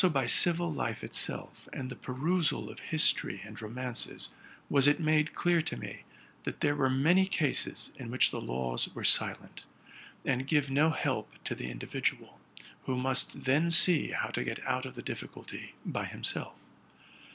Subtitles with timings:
[0.11, 4.29] by civil life itself, and the perusal of history and romances,
[4.67, 6.05] was it made clear to me
[6.41, 9.63] that there were many cases in which the laws are silent,
[10.25, 12.39] and give no help to the individual,
[12.85, 16.55] who must then see how to get out of the difficulty by himself.